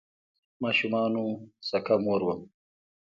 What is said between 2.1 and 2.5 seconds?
وم